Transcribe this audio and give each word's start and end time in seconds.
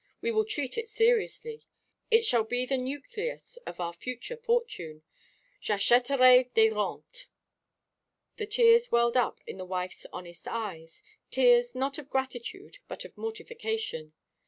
"We 0.19 0.31
will 0.31 0.45
treat 0.45 0.79
it 0.79 0.89
seriously; 0.89 1.61
it 2.09 2.25
shall 2.25 2.43
be 2.43 2.65
the 2.65 2.75
nucleus 2.75 3.57
of 3.67 3.79
our 3.79 3.93
future 3.93 4.35
fortune, 4.35 5.03
j'achèterai 5.61 6.51
des 6.55 6.71
rentes." 6.71 7.27
The 8.37 8.47
tears 8.47 8.91
welled 8.91 9.15
up 9.15 9.45
to 9.45 9.53
the 9.53 9.63
wife's 9.63 10.07
honest 10.11 10.47
eyes, 10.47 11.03
tears 11.29 11.75
not 11.75 11.99
of 11.99 12.09
gratitude, 12.09 12.79
but 12.87 13.05
of 13.05 13.15
mortification. 13.15 14.13